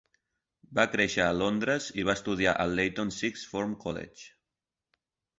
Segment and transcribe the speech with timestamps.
[0.77, 4.33] Va créixer a Londres i va estudiar al Leyton Sixth Form College.